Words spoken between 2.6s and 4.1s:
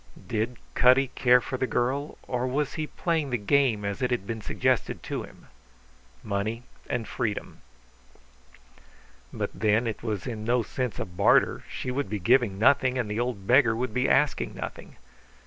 he playing the game as it